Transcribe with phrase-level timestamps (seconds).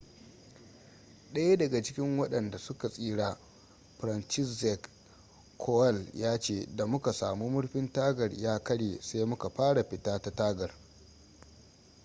[1.33, 3.37] daya daga cikin wadanda su ka tsira
[3.99, 4.89] franciszek
[5.57, 10.31] kowal ya ce da muka samu murfin tagar ya karye sai muka fara fita ta
[10.31, 10.73] tagar